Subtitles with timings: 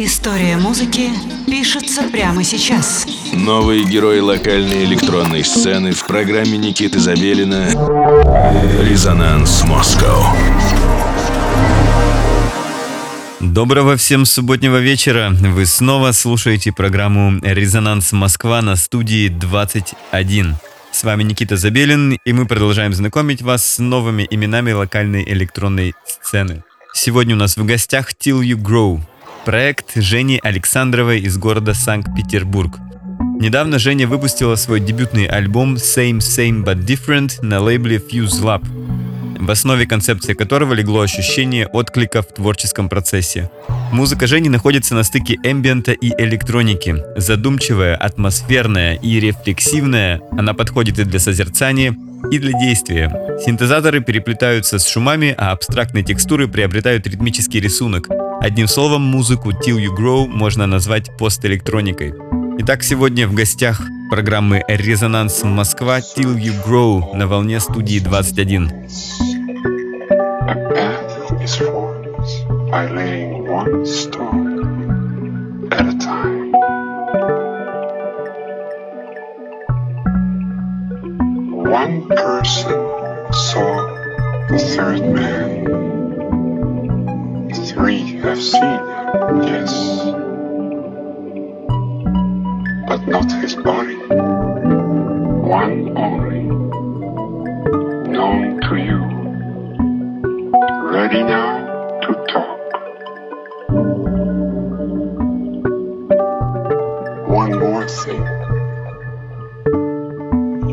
[0.00, 1.10] История музыки
[1.48, 3.04] пишется прямо сейчас.
[3.32, 7.66] Новые герои локальной электронной сцены в программе Никиты Забелина
[8.80, 10.36] «Резонанс Москва».
[13.40, 15.30] Доброго всем субботнего вечера.
[15.32, 20.54] Вы снова слушаете программу «Резонанс Москва» на студии 21.
[20.92, 26.62] С вами Никита Забелин, и мы продолжаем знакомить вас с новыми именами локальной электронной сцены.
[26.94, 29.00] Сегодня у нас в гостях Till You Grow,
[29.48, 32.76] проект Жени Александровой из города Санкт-Петербург.
[33.40, 38.62] Недавно Женя выпустила свой дебютный альбом Same Same But Different на лейбле Fuse Lab,
[39.38, 43.50] в основе концепции которого легло ощущение отклика в творческом процессе.
[43.92, 46.96] Музыка Жени находится на стыке эмбиента и электроники.
[47.16, 51.96] Задумчивая, атмосферная и рефлексивная, она подходит и для созерцания,
[52.30, 53.38] и для действия.
[53.44, 58.08] Синтезаторы переплетаются с шумами, а абстрактные текстуры приобретают ритмический рисунок.
[58.40, 62.14] Одним словом, музыку Till You Grow можно назвать постэлектроникой.
[62.58, 68.70] Итак, сегодня в гостях программы «Резонанс Москва» Till You Grow на волне студии 21.
[70.48, 76.52] A path is formed by laying one stone at a time.
[81.52, 82.72] One person
[83.30, 85.66] saw the third man.
[87.66, 90.00] Three have seen him, yes,
[92.88, 93.96] but not his body.
[95.44, 96.44] One only,
[98.10, 99.17] known to you.
[100.90, 102.58] Ready now to talk.
[107.28, 108.24] One more thing.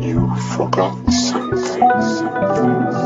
[0.02, 3.05] You forgot something.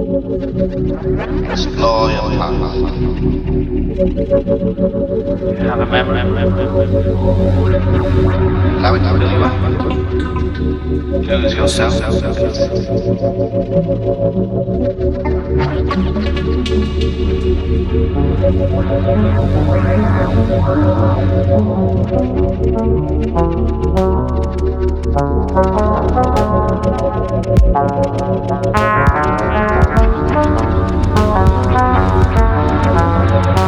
[0.00, 0.08] Explore
[2.10, 2.88] your mind.
[5.58, 6.20] Have a memory.
[8.78, 9.52] Allow it to fill you up.
[11.26, 12.00] Close yourself.
[29.42, 29.89] Thank you.
[32.00, 33.59] Thank you.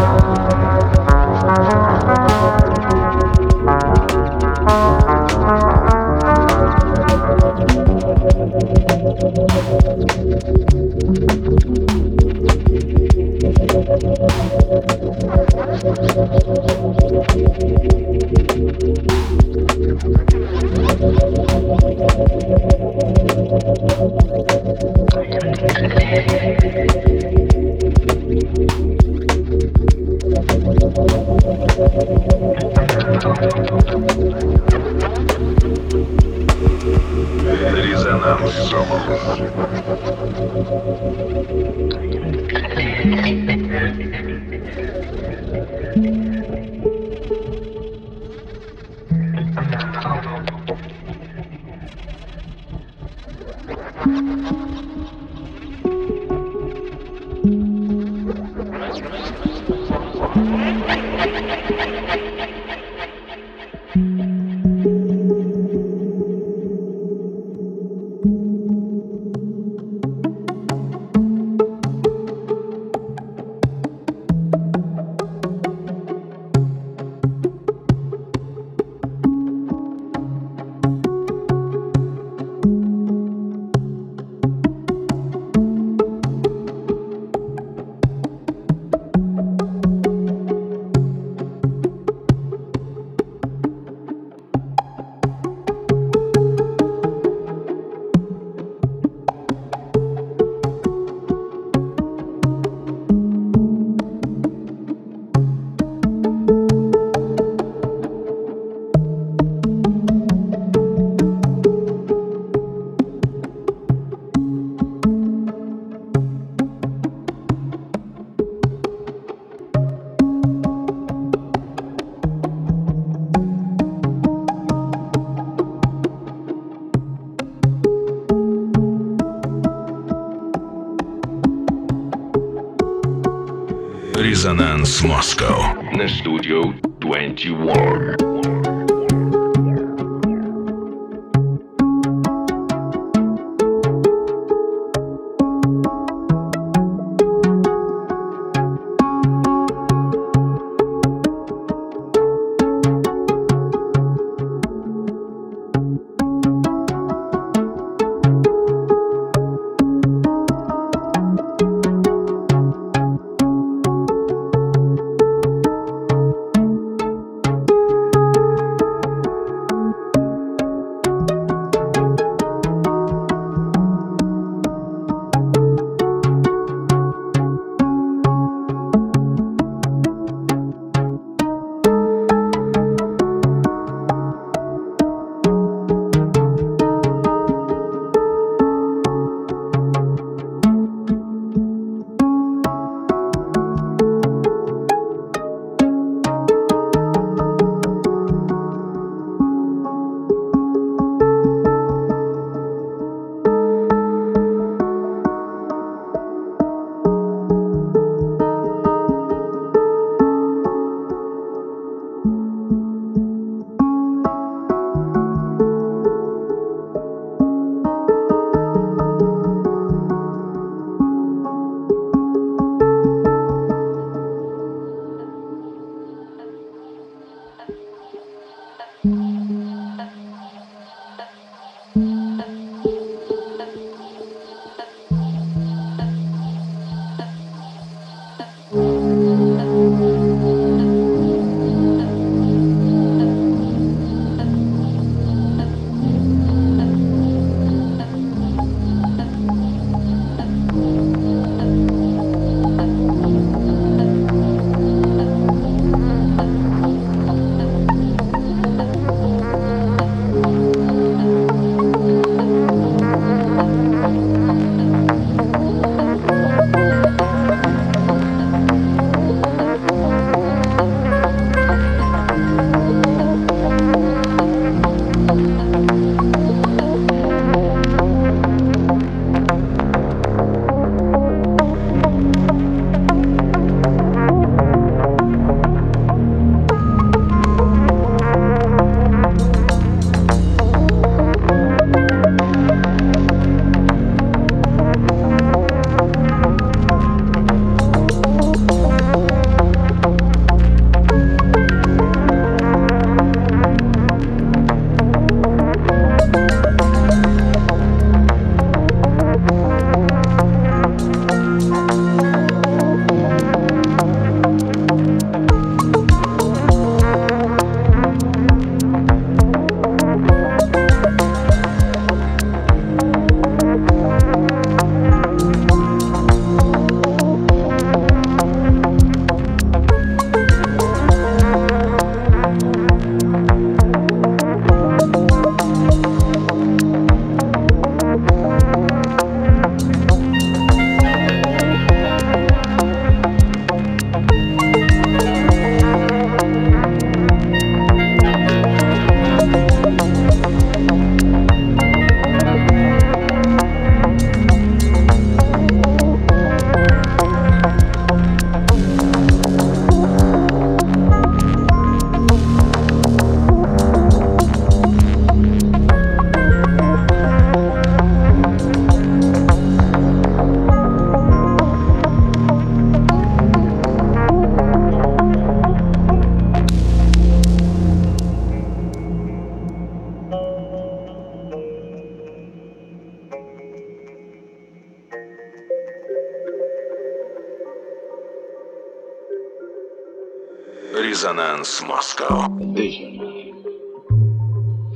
[391.13, 392.47] Resonance Moscow.
[392.47, 393.21] A vision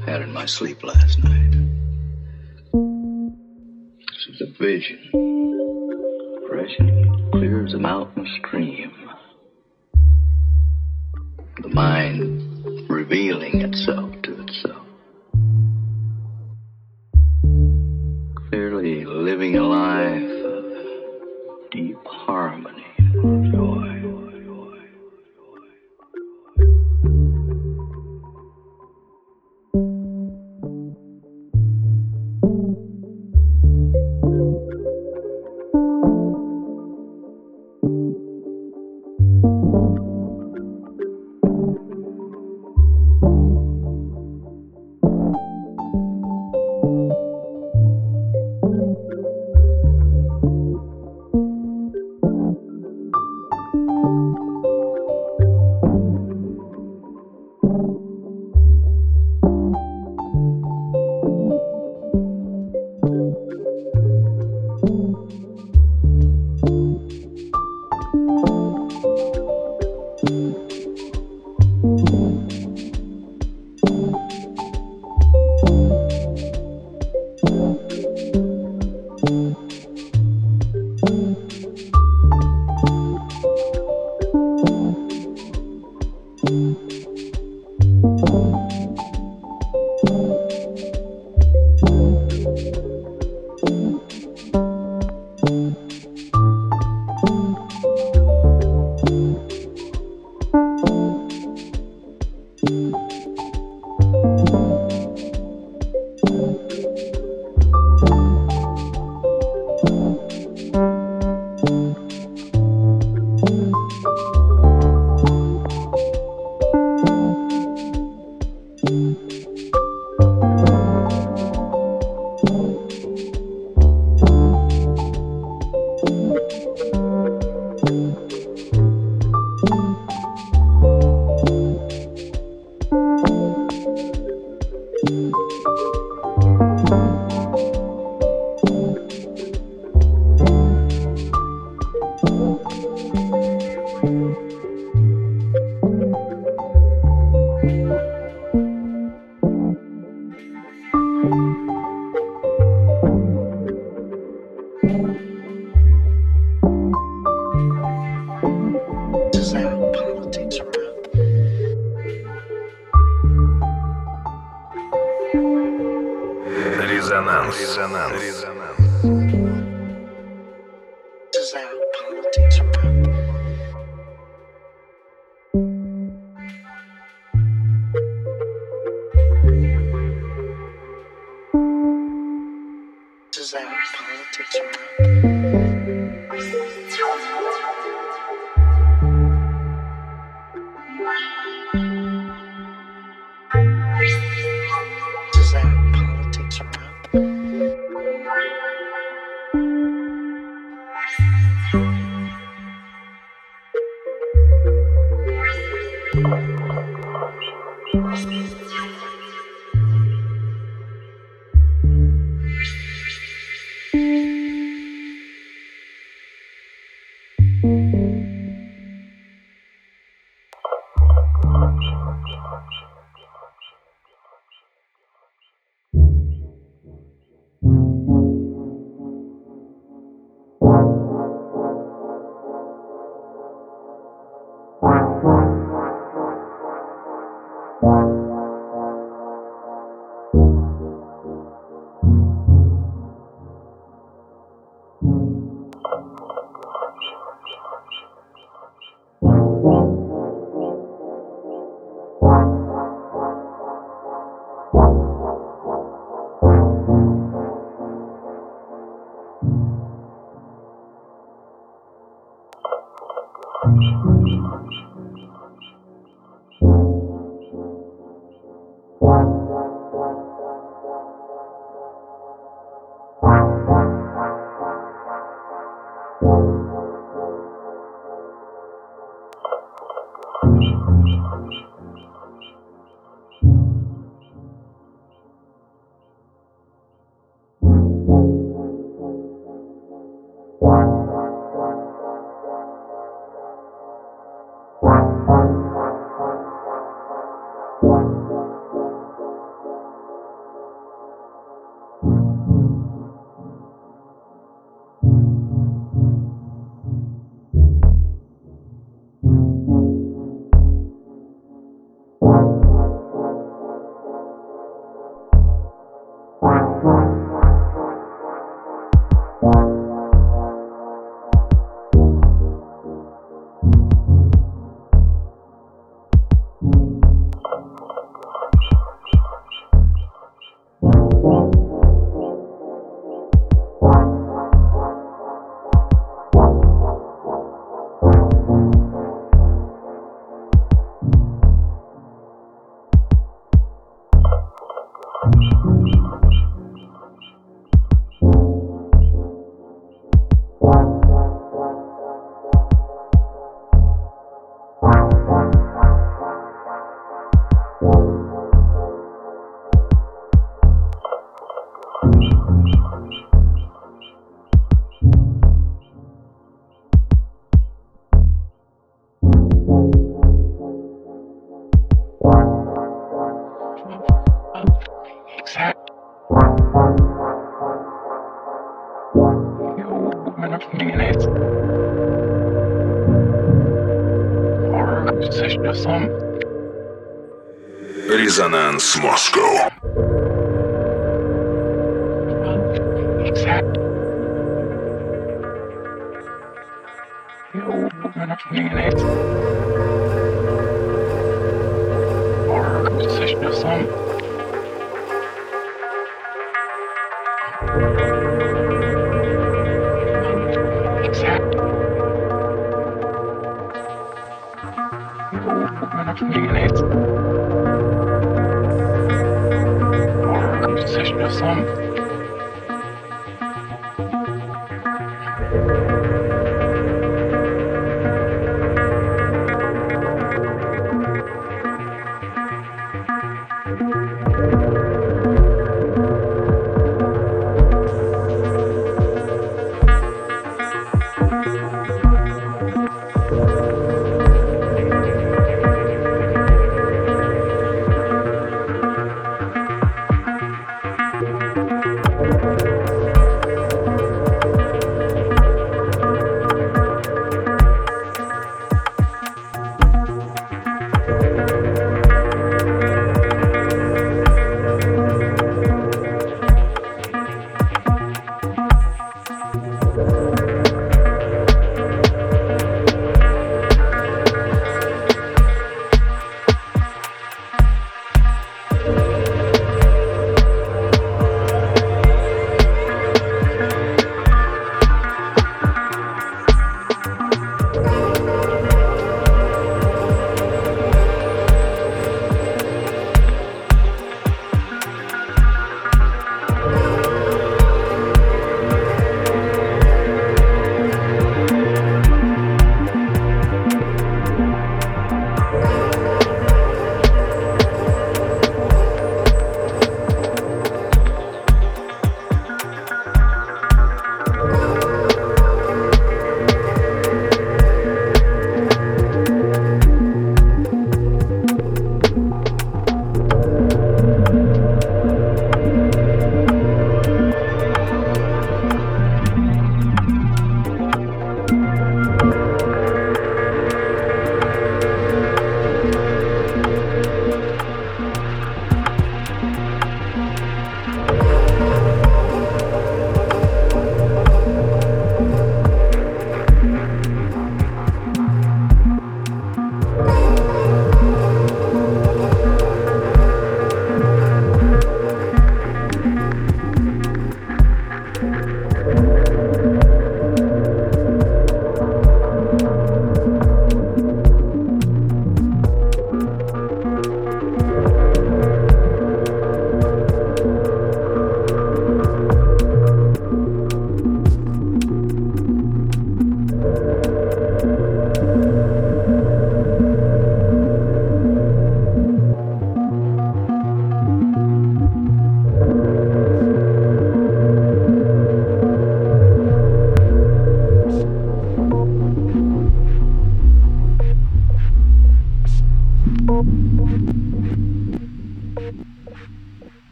[0.00, 1.52] I had in my sleep last night.
[4.08, 4.98] This is a vision.
[6.48, 8.85] Fresh and clear as a mountain stream.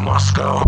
[0.00, 0.67] Moscow.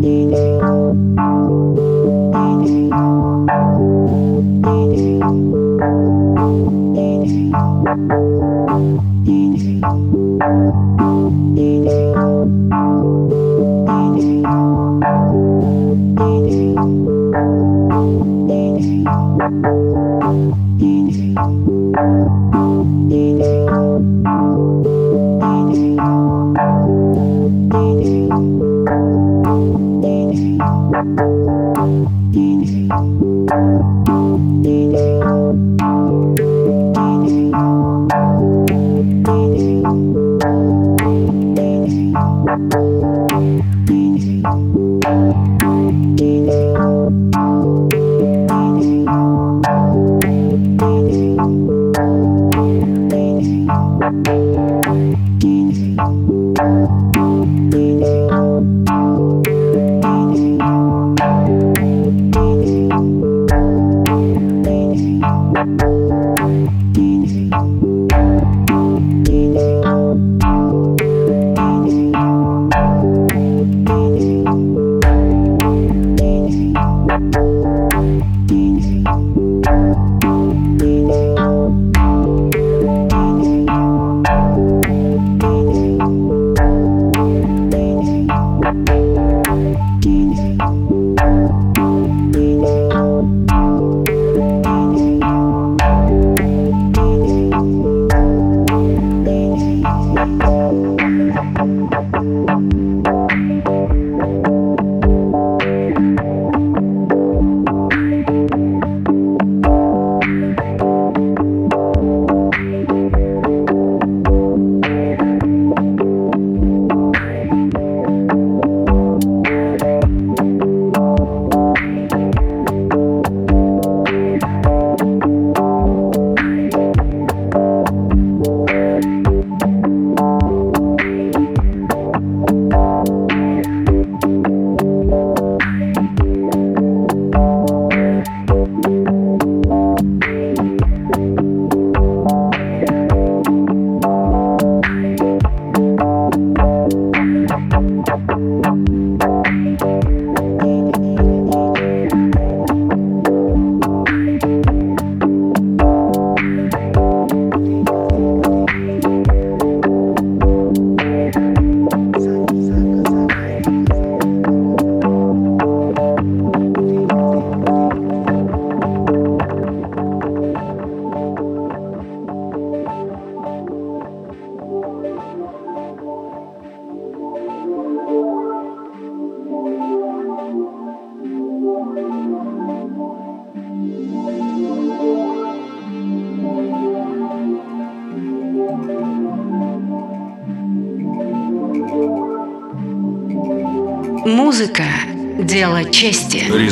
[0.05, 1.72] you.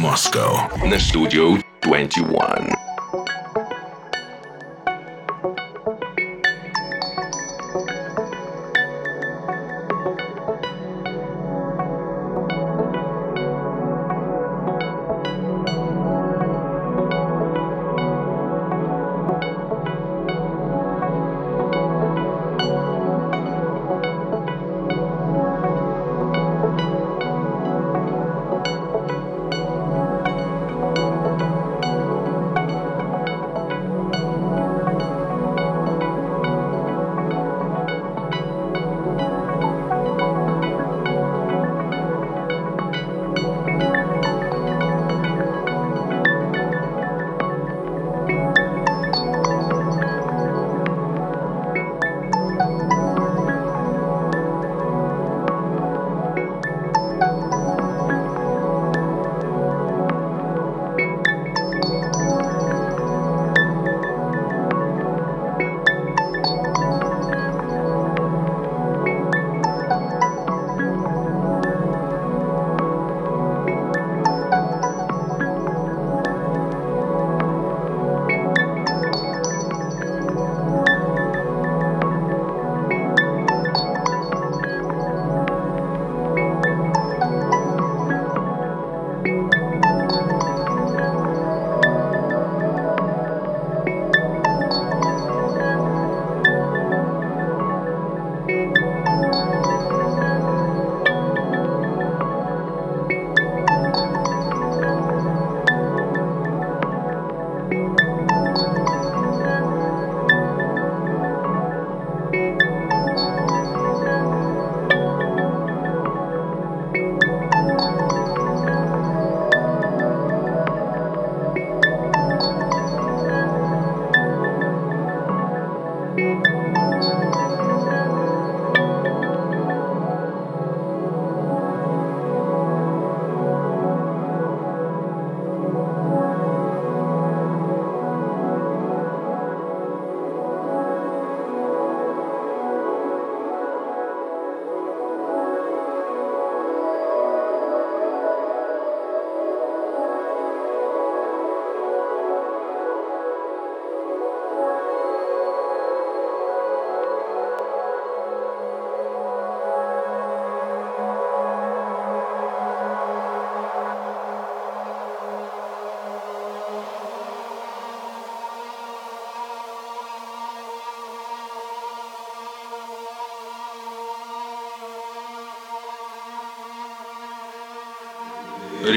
[0.00, 2.89] Москва на студию 21.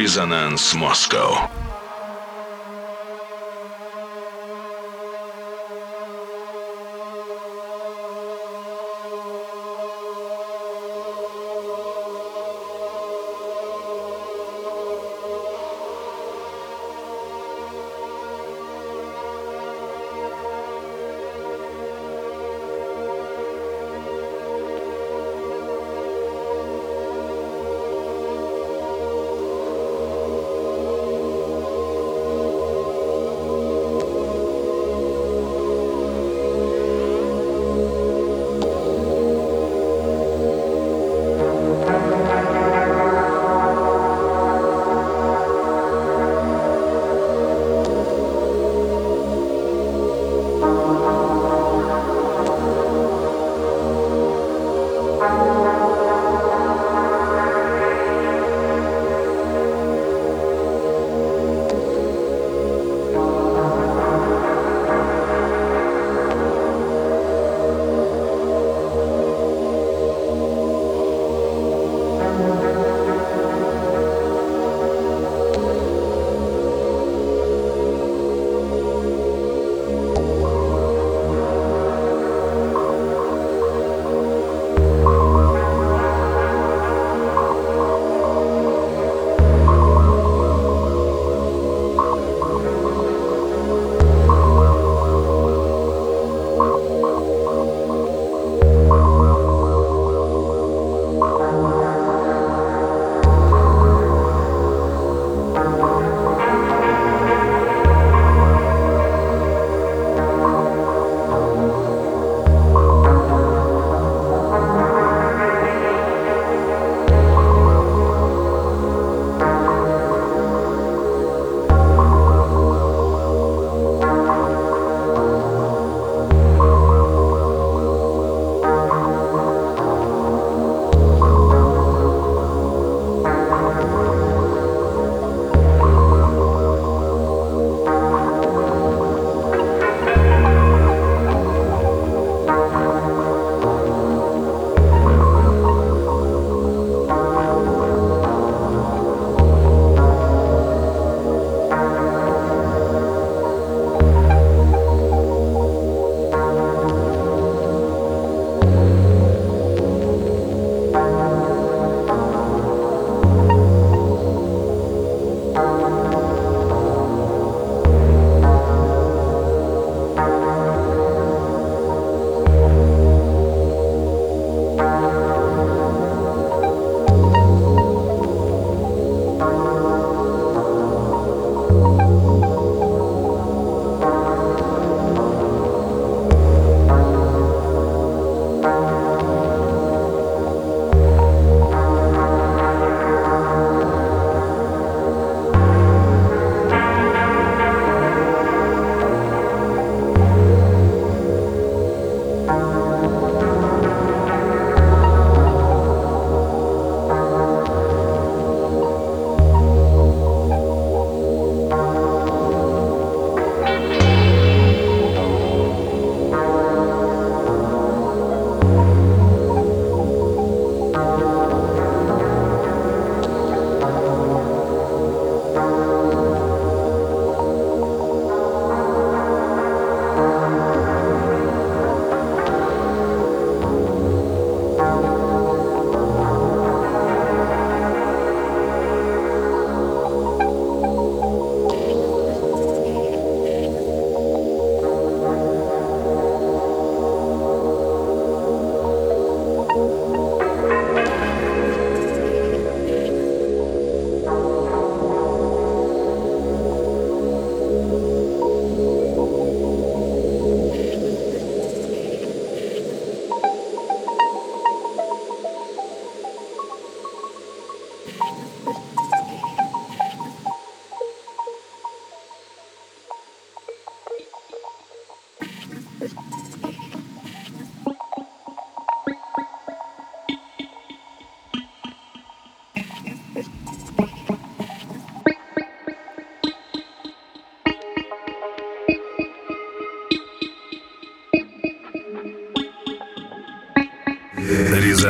[0.05, 1.54] Resonance Moscow.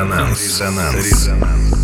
[0.04, 0.42] Резонанс.
[0.42, 0.94] Резонанс.
[0.94, 1.83] Резонанс.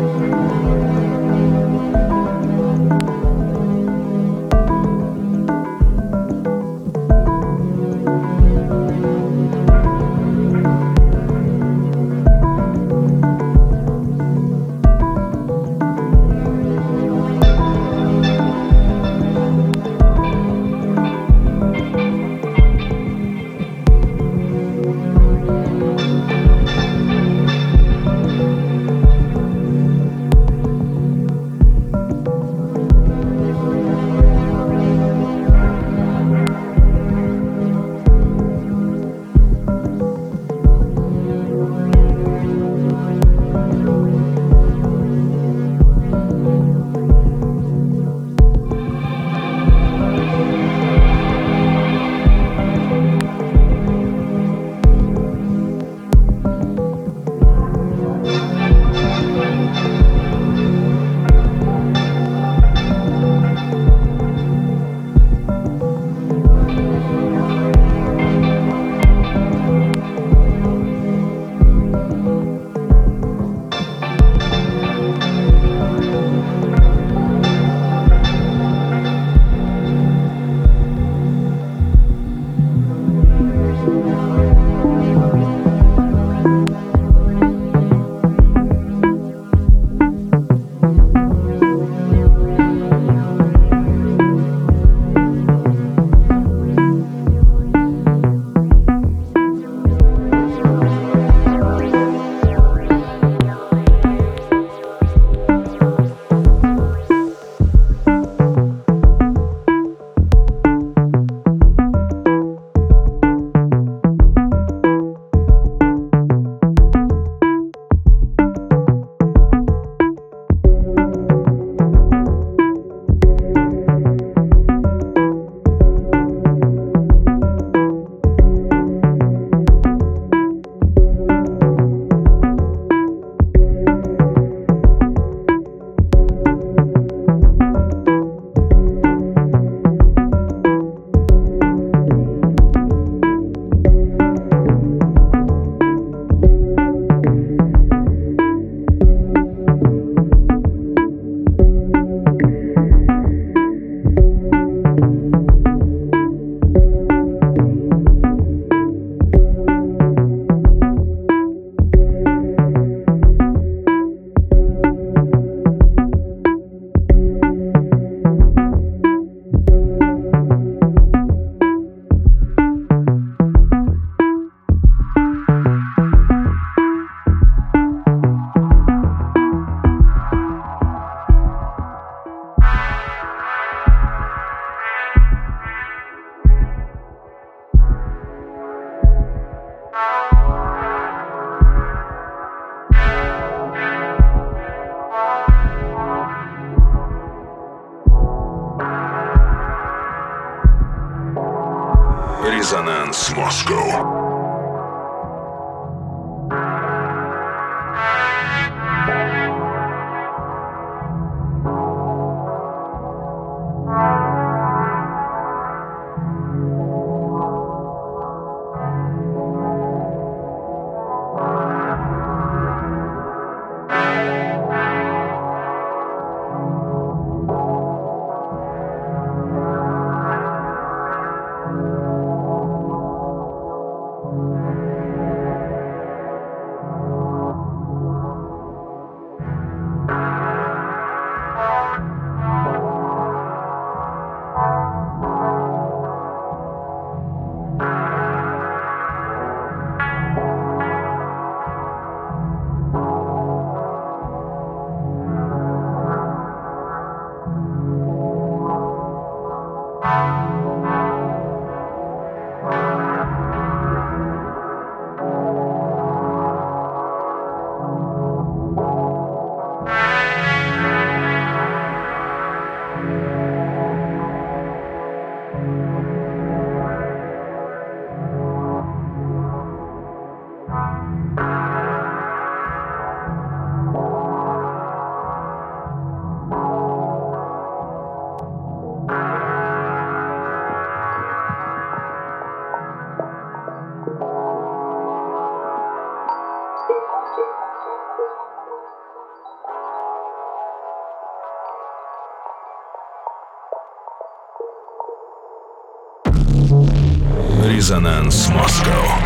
[307.91, 309.19] Резонанс Москва.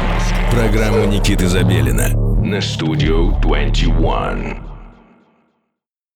[0.49, 2.09] Программа Никиты Забелина
[2.43, 4.64] на студию 21.